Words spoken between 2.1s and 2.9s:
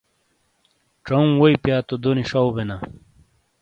شَو بینا۔